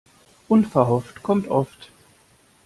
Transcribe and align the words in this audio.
Unverhofft 0.49 1.21
kommt 1.21 1.47
oft. 1.47 1.91